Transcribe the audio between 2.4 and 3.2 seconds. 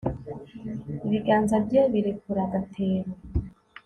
agatebo